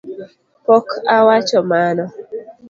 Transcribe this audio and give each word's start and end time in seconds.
Pok 0.65 0.87
awacho 1.15 1.59
mano 1.71 2.03